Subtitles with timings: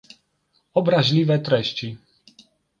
[0.73, 1.97] obraźliwe treści